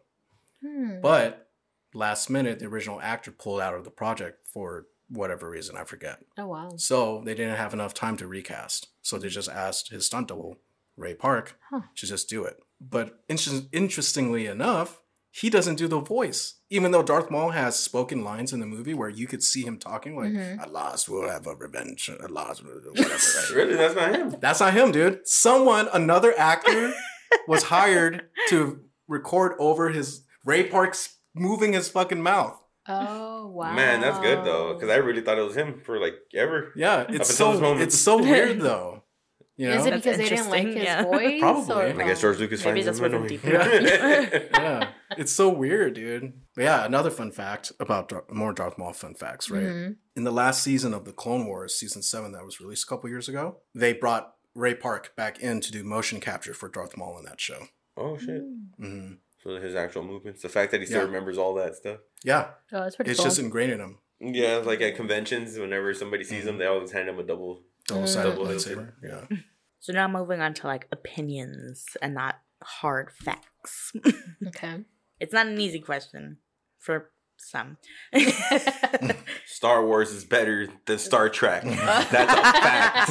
[0.60, 1.00] Hmm.
[1.00, 1.48] But
[1.94, 6.18] last minute, the original actor pulled out of the project for whatever reason, I forget.
[6.38, 6.70] Oh wow.
[6.76, 8.88] So they didn't have enough time to recast.
[9.02, 10.56] So they just asked his stunt double,
[10.96, 11.82] Ray Park, Huh.
[11.96, 12.58] to just do it.
[12.80, 15.01] But inter- interestingly enough,
[15.32, 16.54] he doesn't do the voice.
[16.70, 19.78] Even though Darth Maul has spoken lines in the movie where you could see him
[19.78, 20.60] talking like, Mhm.
[20.60, 22.90] at last we'll have a revenge, at last, whatever.
[22.90, 23.50] right?
[23.54, 23.74] Really?
[23.74, 24.36] That's not him.
[24.40, 25.26] That's not him, dude.
[25.26, 26.92] Someone, another actor,
[27.48, 32.58] was hired to record over his Ray Park's moving his fucking mouth.
[32.88, 33.72] Oh wow.
[33.74, 36.72] Man, that's good though, because I really thought it was him for like ever.
[36.76, 39.01] Yeah, it's so it's so weird though.
[39.62, 39.74] You know?
[39.80, 41.04] Is it because they didn't like his yeah.
[41.04, 41.38] voice?
[41.40, 41.74] Probably.
[41.92, 43.28] Or, I guess George Lucas Maybe finds this him wasn't annoying.
[43.28, 44.42] deep enough.
[44.54, 46.32] yeah, it's so weird, dude.
[46.56, 49.62] But yeah, another fun fact about Dar- more Darth Maul fun facts, right?
[49.62, 49.96] Mhm.
[50.16, 53.08] In the last season of the Clone Wars, season seven that was released a couple
[53.08, 57.16] years ago, they brought Ray Park back in to do motion capture for Darth Maul
[57.18, 57.68] in that show.
[57.96, 58.42] oh shit!
[58.80, 59.12] Mm-hmm.
[59.44, 61.04] So his actual movements, the fact that he still Yeah.
[61.06, 61.98] remembers all that stuff.
[62.24, 63.26] Yeah, Oh, it's pretty it's cool.
[63.26, 63.98] just ingrained in him.
[64.20, 66.48] Yeah, like at conventions, whenever somebody sees Mhm.
[66.48, 67.62] him, they always hand him a double.
[67.88, 68.08] Double Mm.
[68.08, 68.92] sided Double lightsaber.
[69.02, 69.26] Yeah.
[69.82, 73.92] So now moving on to like opinions and not hard facts.
[74.46, 74.84] okay.
[75.18, 76.36] it's not an easy question.
[76.78, 77.78] for some.
[79.46, 81.64] Star Wars is better than Star Trek.
[81.64, 83.10] That's a fact.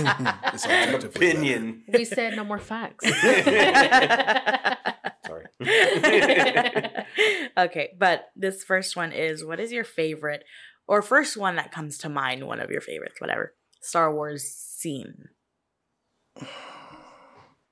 [0.53, 1.07] It's An objectively better.
[1.07, 1.83] opinion.
[1.91, 3.05] we said no more facts.
[5.27, 5.45] Sorry.
[7.57, 10.45] okay, but this first one is what is your favorite
[10.87, 13.53] or first one that comes to mind, one of your favorites, whatever.
[13.81, 15.25] Star Wars scene.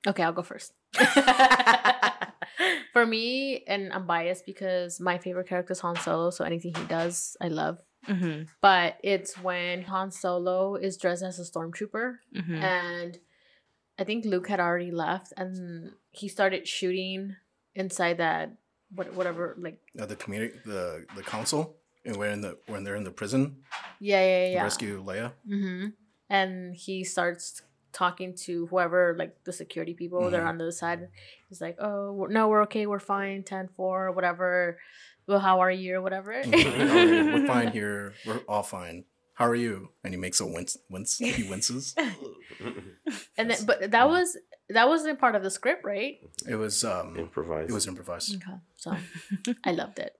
[0.06, 0.72] Okay, I'll go first.
[2.92, 6.84] For me, and I'm biased because my favorite character is Han Solo, so anything he
[6.84, 7.78] does, I love.
[8.06, 13.18] hmm But it's when Han Solo is dressed as a stormtrooper, hmm and
[13.98, 17.36] I think Luke had already left, and he started shooting
[17.74, 18.56] inside that
[18.94, 23.04] what whatever like Uh, the community, the the council, and when the when they're in
[23.04, 23.62] the prison,
[24.00, 24.64] yeah yeah to yeah.
[24.64, 25.32] rescue Leia.
[25.48, 25.94] Mm-hmm.
[26.28, 27.62] And he starts
[27.92, 30.30] talking to whoever, like the security people.
[30.30, 30.48] They're Mhm.
[30.48, 31.08] on the other side.
[31.48, 32.86] He's like, "Oh, we're, no, we're okay.
[32.86, 33.42] We're fine.
[33.42, 34.78] 10-4, whatever.
[35.26, 36.52] Well, how are you or whatever?" Mhm.
[37.34, 38.14] we're fine here.
[38.26, 39.04] We're all fine.
[39.34, 39.90] How are you?
[40.04, 40.76] And he makes a wince.
[40.90, 41.16] Wince.
[41.18, 41.94] He winces.
[43.36, 44.36] and then, but that was
[44.68, 46.18] that wasn't part of the script, right?
[46.48, 47.16] It was um.
[47.16, 47.68] Improvise.
[47.68, 48.36] It was improvised.
[48.36, 48.96] Okay, so
[49.64, 50.14] I loved it.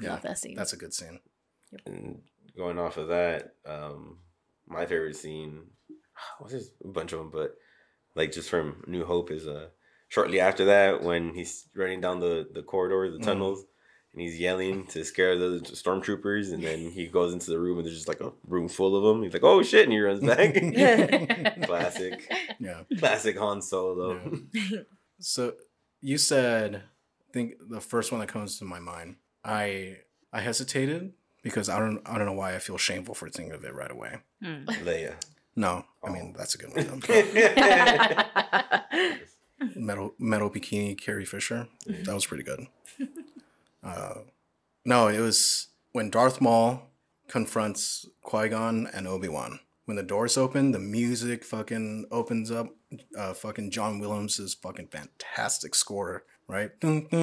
[0.00, 0.54] Yeah, Love that scene.
[0.56, 1.20] that's a good scene.
[1.86, 2.22] And
[2.56, 4.18] going off of that, um,
[4.66, 5.66] my favorite scene,
[6.38, 6.70] what's this?
[6.84, 7.56] A bunch of them, but
[8.14, 9.68] like just from New Hope is uh
[10.08, 13.24] shortly after that when he's running down the the corridor, the Mhm.
[13.24, 13.64] tunnels,
[14.12, 17.86] and he's yelling to scare the stormtroopers, and then he goes into the room and
[17.86, 19.22] there's just like a room full of them.
[19.22, 20.54] He's like, "Oh shit!" and he runs back.
[21.66, 22.30] Classic,
[22.60, 22.82] Yeah.
[22.98, 24.20] classic Han Solo.
[25.20, 25.54] So
[26.00, 26.76] you said,
[27.28, 29.16] I think the first one that comes to my mind.
[29.44, 29.98] I
[30.32, 33.64] I hesitated because I don't I don't know why I feel shameful for thinking of
[33.64, 34.18] it right away.
[34.42, 34.64] Hmm.
[34.84, 35.14] Leia.
[35.54, 37.02] No, I mean that's a good one.
[39.76, 41.68] metal metal bikini Carrie Fisher.
[41.86, 42.66] That was pretty good.
[43.82, 44.20] Uh,
[44.84, 46.90] no, it was when Darth Maul
[47.28, 49.60] confronts Qui Gon and Obi Wan.
[49.84, 52.68] When the doors open, the music fucking opens up.
[53.18, 56.70] Uh, fucking John Williams' fucking fantastic score, right?
[56.80, 57.20] Dun, dun,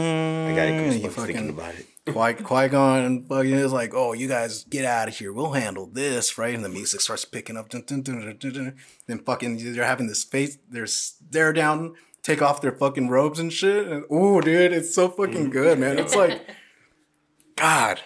[0.51, 1.85] I got goosebumps thinking about it.
[2.13, 5.31] Qui Qui Gon fucking is like, oh, you guys get out of here.
[5.31, 6.55] We'll handle this, right?
[6.55, 7.69] And the music starts picking up.
[7.69, 8.75] Dun, dun, dun, dun, dun, dun.
[9.07, 13.53] Then fucking they're having this face, they're stare down, take off their fucking robes and
[13.53, 13.87] shit.
[13.87, 15.99] And oh, dude, it's so fucking good, man.
[15.99, 16.41] It's like,
[17.55, 17.99] God.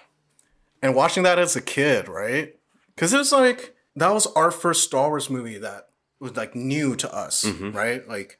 [0.81, 2.55] And watching that as a kid, right?
[2.95, 6.95] Because it was like that was our first Star Wars movie that was like new
[6.97, 7.73] to us, Mhm.
[7.73, 8.05] right?
[8.07, 8.39] Like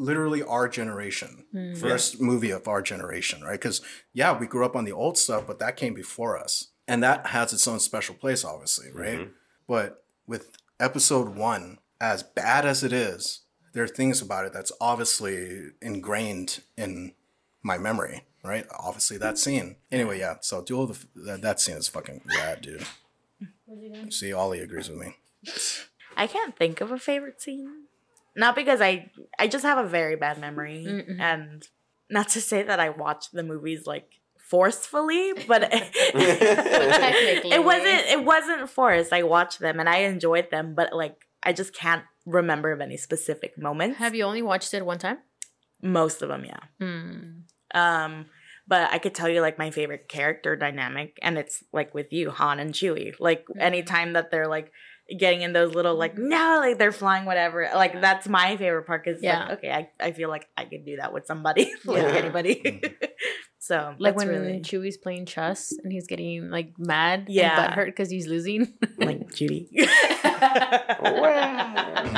[0.00, 1.76] literally our generation, Mm.
[1.78, 3.52] first movie of our generation, right?
[3.60, 3.80] Because
[4.12, 7.26] yeah, we grew up on the old stuff, but that came before us, and that
[7.28, 9.20] has its own special place, obviously, right?
[9.20, 9.32] Mhm.
[9.68, 13.40] But with Episode One, as bad as it is,
[13.72, 17.14] there are things about it that's obviously ingrained in
[17.62, 18.66] my memory, right?
[18.70, 19.76] Obviously, that scene.
[19.92, 20.36] Anyway, yeah.
[20.40, 22.86] So Duel of the that, that scene is fucking rad, dude.
[24.12, 25.16] See, Ollie agrees with me.
[26.16, 27.84] I can't think of a favorite scene.
[28.36, 31.20] Not because I I just have a very bad memory Mm-mm.
[31.20, 31.66] and
[32.08, 38.70] not to say that I watch the movies like forcefully, but it wasn't it wasn't
[38.70, 39.12] forced.
[39.12, 42.96] I watched them and I enjoyed them, but like I just can't remember of any
[42.96, 43.98] specific moments.
[43.98, 45.18] Have you only watched it one time?
[45.82, 46.60] Most of them, yeah.
[46.78, 47.20] Hmm.
[47.74, 48.26] Um,
[48.68, 52.30] but I could tell you like my favorite character dynamic, and it's like with you,
[52.30, 53.14] Han and Chewie.
[53.18, 53.60] Like Mhm.
[53.60, 54.70] anytime that they're like
[55.18, 57.68] getting in those little like no, like they're flying whatever.
[57.74, 59.40] Like that's my favorite part because Yeah.
[59.46, 62.08] like okay, I, I feel like I could do that with somebody, like Yeah.
[62.18, 62.54] anybody.
[62.64, 62.94] Mm-hmm.
[63.58, 67.64] so Like that's when really Chewie's playing chess and he's getting like mad, Yeah.
[67.64, 68.72] and butthurt because he's losing.
[68.98, 69.68] like Judy.
[71.00, 71.74] Wow.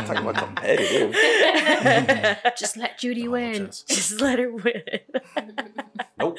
[0.06, 1.14] Talking about competitive.
[2.58, 3.66] Just let Judy Oh, win.
[3.66, 3.82] chess.
[3.82, 4.82] Just let her win.
[6.18, 6.36] Nope.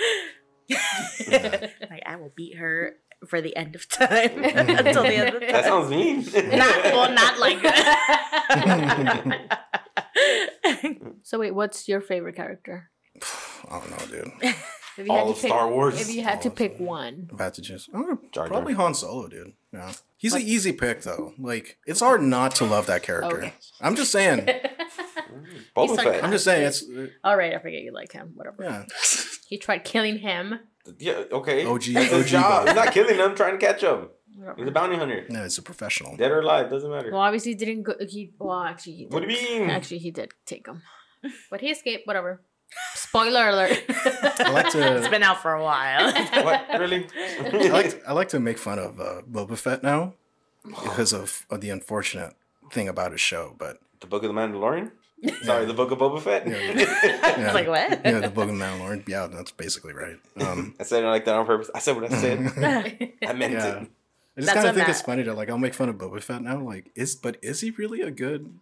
[0.69, 2.95] like I will beat her
[3.27, 5.51] for the end of time until the end of time.
[5.51, 6.23] That sounds mean.
[6.57, 9.39] not well, not like that.
[11.23, 12.89] So wait, what's your favorite character?
[13.69, 14.05] I don't know,
[14.41, 14.55] dude.
[14.95, 15.99] If you All had of to pick, Star Wars.
[16.01, 18.15] if you had to All of pick Star one, I had to choose, oh, uh,
[18.31, 18.47] Jar Jar.
[18.49, 19.53] probably Han Solo, dude.
[19.71, 21.33] Yeah, he's an easy pick though.
[21.39, 23.38] Like it's hard not to love that character.
[23.39, 23.53] Okay.
[23.81, 24.45] I'm just saying.
[25.75, 26.23] Boba He's Fett.
[26.23, 28.33] I'm just saying it's uh, all right, I forget you like him.
[28.36, 28.63] Whatever.
[28.65, 28.86] yeah.
[29.47, 30.59] He tried killing him.
[31.00, 31.65] Yeah, okay.
[31.65, 32.43] OG That's his OG job.
[32.43, 32.67] Boba.
[32.67, 34.10] He's not killing them, trying to catch them.
[34.36, 34.60] Whatever.
[34.60, 35.26] He's a bounty hunter.
[35.30, 36.17] No, it's a professional.
[36.17, 37.12] Dead or alive, doesn't matter.
[37.12, 37.93] Well, obviously he didn't go.
[38.08, 39.04] He well, actually he.
[39.06, 39.13] Did.
[39.13, 39.69] What do you mean?
[39.69, 40.82] Actually, he did take him,
[41.50, 42.08] but he escaped.
[42.08, 42.41] Whatever.
[42.96, 43.84] Spoiler alert.
[44.39, 46.12] I like it's to been out for a while.
[46.43, 46.65] what?
[46.80, 47.08] Really?
[47.39, 50.15] I like I like to make fun of uh, Boba Fett now
[50.65, 52.34] because of, of the unfortunate
[52.72, 53.56] thing about his show.
[53.58, 54.91] But the Book of the Mandalorian?
[55.43, 56.47] Sorry, the Book of Boba Fett.
[56.47, 56.55] Yeah.
[57.45, 58.01] It's like what?
[58.05, 59.07] yeah, the Book of Mandalorian.
[59.07, 60.17] Yeah, that's basically right.
[60.39, 61.69] Um, I said it like that on purpose.
[61.73, 62.39] I said what I said.
[63.27, 63.81] I meant Yeah.
[63.81, 63.88] it.
[64.38, 66.21] I just kind of think Matt- it's funny to like I'll make fun of Boba
[66.21, 66.59] Fett now.
[66.59, 68.57] Like, is but is he really a good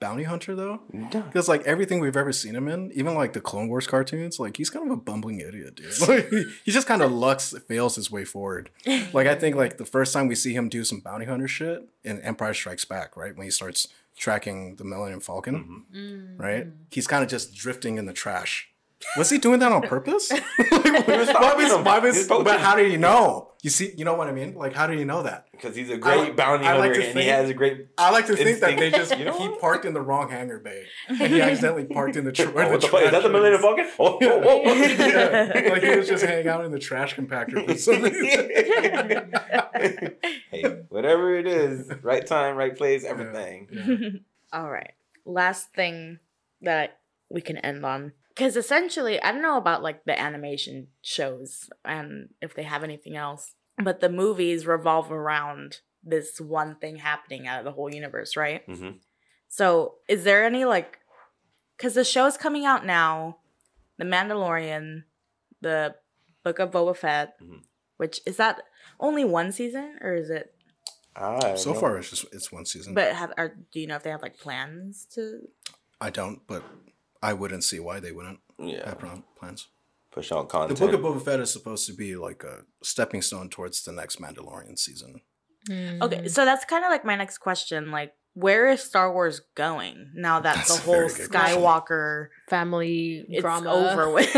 [0.00, 0.80] bounty hunter though?
[1.12, 4.56] Because like everything we've ever seen him in, even like the Clone Wars cartoons, like
[4.56, 6.08] he's kind of a bumbling idiot, dude.
[6.08, 6.28] Like,
[6.64, 8.70] he just kind of lucks fails his way forward.
[9.12, 11.88] Like I think like the first time we see him do some bounty hunter shit
[12.04, 16.38] in Empire Strikes Back, right when he starts tracking the Millennium Falcon, Mm.
[16.38, 16.66] right?
[16.90, 18.68] He's kind of just drifting in the trash.
[19.16, 20.30] Was he doing that on purpose?
[20.58, 22.44] was why was, poaching why was, He was poaching.
[22.44, 23.48] but how did you know?
[23.62, 24.54] You see, you know what I mean?
[24.56, 25.46] Like, how do you know that?
[25.52, 27.86] Because he's a great I- bounty I hunter like to and he has a great.
[27.96, 30.58] I like to think that they just You know he parked in the wrong hangar
[30.58, 33.02] bay and he accidentally parked in the, tr- where Oh, the what the fuck?
[33.02, 33.60] Is that the Millennium.
[33.62, 33.88] Falcon?
[34.00, 34.72] Oh, whoa, whoa, whoa.
[34.72, 39.32] yeah, like he was just hanging out in the trash compactor for some reason.
[40.50, 43.68] hey, whatever it is, right time, right place, everything.
[43.70, 44.08] Yeah.
[44.58, 44.92] All right.
[45.24, 46.18] Last thing
[46.62, 48.12] that we can end on.
[48.34, 53.14] Because essentially, I don't know about like the animation shows and if they have anything
[53.16, 58.36] else, but the movies revolve around this one thing happening out of the whole universe,
[58.36, 58.64] right?
[58.66, 58.92] hmm
[59.48, 60.98] So, is there any like,
[61.76, 63.38] because the show's coming out now,
[63.98, 65.04] The Mandalorian,
[65.60, 65.94] the
[66.42, 67.62] Book of Boba Fett, Mhm.
[67.98, 68.62] which is that
[68.98, 70.54] only one season or is it?
[71.14, 71.80] I So know.
[71.80, 72.94] far, it's just it's one season.
[72.94, 75.48] But have are, do you know if they have like plans to?
[76.00, 76.64] I don't, but
[77.22, 79.68] I wouldn't see why they wouldn't yeah, have plan- plans.
[80.10, 80.78] push out content.
[80.78, 80.86] The.
[80.86, 84.20] Book of Boba Fett is supposed to be like a stepping stone towards the next
[84.20, 85.20] Mandalorian season.
[85.68, 86.02] Mm.
[86.02, 87.90] Okay, so that's kind of like my next question.
[87.92, 91.58] Like, where is Star Wars going now that That's the whole very good question.
[91.60, 94.34] Skywalker family it's drama over with?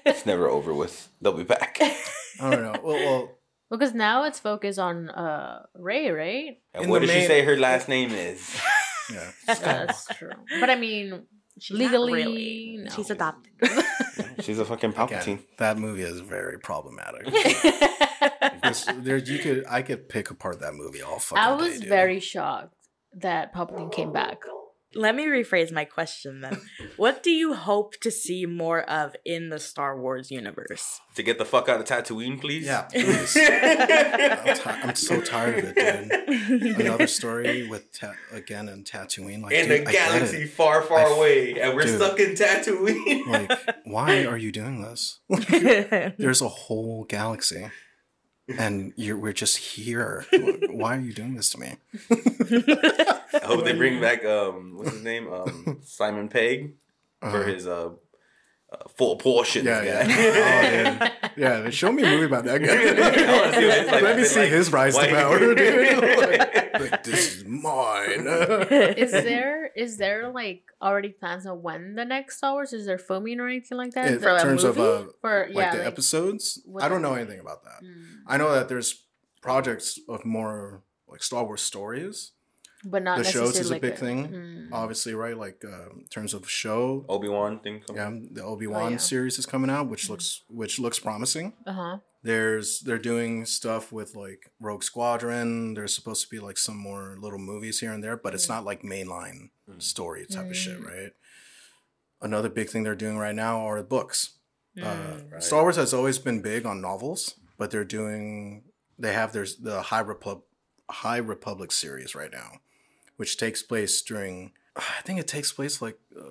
[0.06, 1.08] it's never over with.
[1.20, 1.78] They'll be back.
[2.40, 2.80] I don't know.
[2.82, 3.38] Well, well
[3.70, 6.56] because now it's focused on uh Rey, right?
[6.74, 8.58] And In what the did she say her last name is?
[9.12, 9.30] yeah.
[9.46, 10.32] That's true.
[10.60, 11.26] But I mean,
[11.60, 12.76] She's legally, really.
[12.84, 12.90] no.
[12.90, 13.52] she's adopted.
[14.40, 15.22] She's a fucking Palpatine.
[15.22, 17.26] Again, that movie is very problematic.
[18.62, 21.88] This- there, you could, I could pick apart that movie all fucking I was day,
[21.88, 22.74] very shocked
[23.18, 24.38] that Palpatine came back.
[24.94, 26.60] Let me rephrase my question then.
[26.96, 31.00] what do you hope to see more of in the Star Wars universe?
[31.16, 32.66] To get the fuck out of Tatooine, please.
[32.66, 33.36] Yeah, please.
[33.36, 36.80] I'm, ti- I'm so tired of it, dude.
[36.80, 39.42] Another story with ta- again in Tatooine.
[39.42, 41.96] Like, in dude, the galaxy far, far I f- away, and we're dude.
[41.96, 43.26] stuck in Tatooine.
[43.26, 45.20] Like, why are you doing this?
[45.28, 47.70] There's a whole galaxy,
[48.48, 50.24] and you're we're just here.
[50.70, 51.76] Why are you doing this to me?
[52.10, 56.72] I hope they bring back um, what's his name, um, Simon Pegg
[57.20, 57.42] for Uh-huh.
[57.44, 57.90] his uh, uh,
[58.96, 59.64] full portions.
[59.64, 60.08] Yeah, guy.
[60.22, 61.10] yeah.
[61.24, 62.72] Oh, yeah, they show me a movie about that guy.
[62.72, 64.02] I wanna see what it's like.
[64.02, 65.98] Let me see like, his rise why- to power, dude.
[66.18, 68.26] like, like, this is mine.
[68.26, 72.98] is there is there like already plans on when the next Star Wars is there
[72.98, 74.08] filming or anything like that?
[74.12, 75.04] in For a terms of uh.
[75.20, 77.82] For like yeah, the like- episodes, I don't the- know anything about that.
[77.84, 78.04] Mm.
[78.26, 79.04] I know that there's
[79.42, 82.32] projects of more like Star Wars stories.
[82.84, 84.28] But not the shows is a like big thing.
[84.28, 84.68] Mm.
[84.72, 85.36] Obviously, right?
[85.36, 87.80] Like uh, in terms of show, Obi Wan thing.
[87.86, 88.24] coming.
[88.24, 88.96] yeah, the Obi Wan Oh, yeah.
[88.98, 90.10] series is coming out, which Mhm.
[90.10, 91.54] looks which looks promising.
[91.66, 91.98] Uh huh.
[92.22, 95.74] There's they're doing stuff with like Rogue Squadron.
[95.74, 98.50] There's supposed to be like some more little movies here and there, but it's Mm.
[98.54, 99.82] not like mainline Mm.
[99.82, 100.86] story type of shit, Mm.
[100.86, 101.12] right?
[102.20, 104.30] Another big thing they're doing right now are books.
[104.80, 105.32] Uh, Mm.
[105.32, 105.42] Right.
[105.42, 108.64] Star Wars has always been big on novels, but they're doing
[108.98, 110.44] they have their the High Republic
[110.90, 112.60] High Republic series right now,
[113.16, 116.22] which takes place during I think it takes place like uh,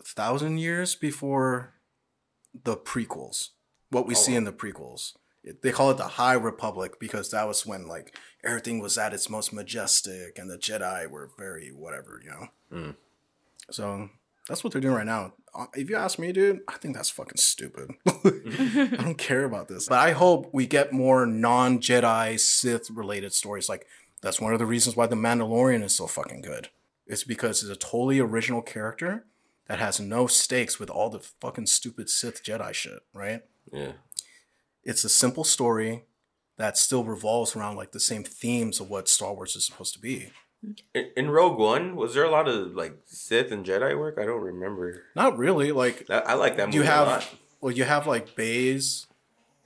[0.00, 1.74] a thousand years before
[2.64, 3.50] the prequels.
[3.90, 5.12] What we Oh, see in the prequels.
[5.44, 9.14] It- They call it the High Republic because that was when like everything was at
[9.14, 12.48] its most majestic and the Jedi were very whatever, you know.
[12.72, 12.96] Mm.
[13.70, 14.08] So
[14.48, 15.34] that's what they're doing right now.
[15.54, 17.90] Uh, If you ask me, dude, I think that's fucking stupid.
[18.06, 19.88] I don't care about this.
[19.88, 23.68] But I hope we get more non Jedi Sith related stories.
[23.68, 23.86] Like,
[24.26, 26.68] that's one of the reasons why The Mandalorian is so fucking good.
[27.06, 29.24] It's because it's a totally original character
[29.68, 33.42] that has no stakes with all the fucking stupid Sith Jedi shit, right?
[33.72, 33.92] Yeah.
[34.82, 36.02] It's a simple story
[36.56, 40.00] that still revolves around like the same themes of what Star Wars is supposed to
[40.00, 40.32] be.
[40.92, 44.18] In, in Rogue One, was there a lot of like Sith and Jedi work?
[44.20, 45.04] I don't remember.
[45.14, 45.70] Not really.
[45.70, 49.06] Like, I, I like that movie you have well you have like Baze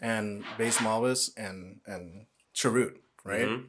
[0.02, 3.48] and Baze Malbus and and Chirrut, right?
[3.48, 3.64] Mhm.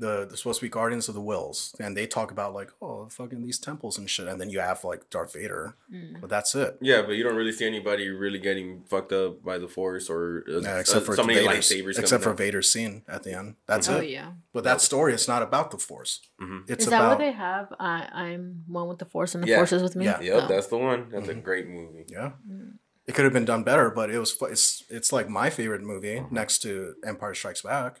[0.00, 3.08] The the supposed to be guardians of the Whills, and they talk about like oh
[3.18, 6.20] fucking these temples and shit, and then you have like Darth Vader, Mm.
[6.20, 6.70] but that's it.
[6.80, 10.44] Yeah, but you don't really see anybody really getting fucked up by the force or
[10.48, 11.98] uh, Yeah, except uh, for so many Vader's, lightsabers.
[11.98, 13.56] except for coming Vader's scene at the end.
[13.66, 14.08] That's Oh it.
[14.18, 14.30] yeah.
[14.54, 16.12] But that story is not about the force.
[16.40, 16.60] Mhm.
[16.70, 17.66] It's Is that about what they have?
[17.78, 19.58] I I'm one with the force and the Yeah.
[19.60, 20.04] force is with me.
[20.06, 20.20] Yeah.
[20.20, 20.48] Yep, Oh.
[20.52, 21.00] that's the one.
[21.12, 21.42] That's a Mhm.
[21.48, 22.04] great movie.
[22.08, 22.32] yeah.
[22.50, 22.78] Mm.
[23.06, 26.22] It could have been done better, but it was it's it's like my favorite movie
[26.30, 28.00] next to Empire Strikes Back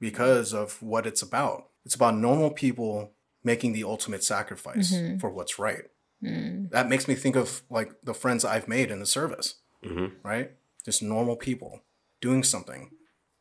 [0.00, 1.68] because of what it's about.
[1.84, 3.12] It's about normal people
[3.44, 5.20] making the ultimate sacrifice Mhm.
[5.20, 5.84] for what's right.
[6.22, 6.70] Mm.
[6.70, 10.52] That makes me think of like the friends I've made in the service, hmm right?
[10.84, 11.82] Just normal people
[12.20, 12.90] doing something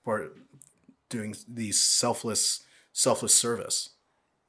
[0.04, 0.32] for
[1.10, 3.89] doing these selfless selfless service,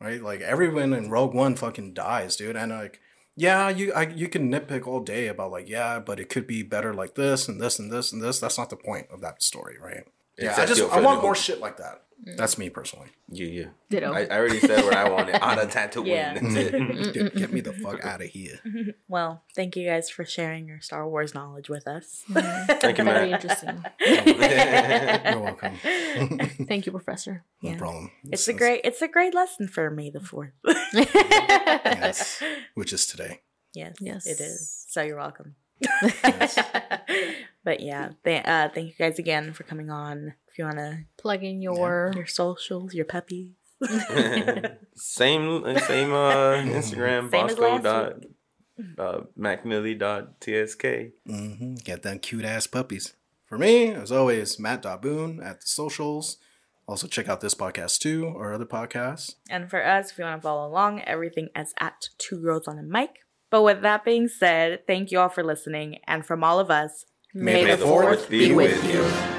[0.01, 0.23] right?
[0.23, 3.01] Like everyone in Rogue One fucking dies, dude, and like
[3.35, 6.62] yeah, you I, you can nitpick all day about like yeah, but it could be
[6.62, 8.38] better like this and this and this and this.
[8.40, 10.05] That's not the point of that story, right?
[10.38, 12.03] Yeah, I just I want more shit like that.
[12.27, 12.37] Mm.
[12.37, 13.09] That's me personally.
[13.29, 13.66] Yeah, yeah.
[13.90, 14.12] Ditto.
[14.12, 16.07] I, I already said what I wanted out of Tatooine.
[16.07, 16.35] Yeah.
[16.35, 17.12] That's mm-hmm.
[17.12, 18.59] get, get me the fuck out of here.
[19.09, 22.24] Well, thank you guys for sharing your Star Wars knowledge with us.
[22.29, 23.42] Thank you, Very Matt.
[23.44, 23.85] interesting.
[24.05, 25.77] You're welcome.
[26.66, 27.44] Thank you, Professor.
[27.62, 27.79] no Yeah.
[27.79, 28.11] problem.
[28.24, 30.51] It's a great it's a great lesson for me the fourth.
[30.64, 32.42] yes,
[32.74, 33.40] which is today.
[33.74, 34.27] yes, Yes.
[34.27, 34.85] it is.
[34.88, 35.55] So you're welcome.
[35.81, 36.59] Yes.
[37.64, 40.35] but yeah, th- uh, thank you guys again for coming on.
[40.51, 43.51] If you wanna Plug in your your socials, your puppies.
[44.95, 48.25] same same uh Instagram Same Bosco dot
[48.99, 51.12] uh MacMillie dot TSK.
[51.27, 53.14] hmm Get them cute ass puppies.
[53.47, 56.37] For me, as always, Matt Daboon at the socials.
[56.87, 59.35] Also, check out this podcast too, or other podcasts.
[59.51, 62.79] And for us, if you want to follow along, everything is at Two Girls on
[62.79, 63.11] a Mic.
[63.51, 65.99] But with that being said, thank you all for listening.
[66.07, 69.05] And from all of us, May the fourth be with you.
[69.05, 69.38] you.